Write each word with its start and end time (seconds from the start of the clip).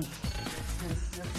Yes, 0.00 1.10
yes. 1.16 1.37